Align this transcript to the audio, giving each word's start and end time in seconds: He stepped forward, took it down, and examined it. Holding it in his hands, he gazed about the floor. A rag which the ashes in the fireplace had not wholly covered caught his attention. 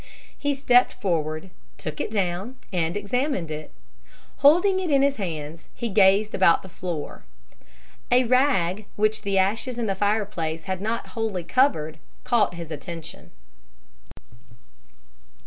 He 0.35 0.55
stepped 0.55 0.93
forward, 0.93 1.51
took 1.77 2.01
it 2.01 2.09
down, 2.09 2.55
and 2.73 2.97
examined 2.97 3.51
it. 3.51 3.69
Holding 4.37 4.79
it 4.79 4.89
in 4.89 5.03
his 5.03 5.17
hands, 5.17 5.67
he 5.75 5.89
gazed 5.89 6.33
about 6.33 6.63
the 6.63 6.69
floor. 6.69 7.23
A 8.11 8.23
rag 8.23 8.87
which 8.95 9.21
the 9.21 9.37
ashes 9.37 9.77
in 9.77 9.85
the 9.85 9.93
fireplace 9.93 10.63
had 10.63 10.81
not 10.81 11.09
wholly 11.09 11.43
covered 11.43 11.99
caught 12.23 12.55
his 12.55 12.71
attention. 12.71 13.29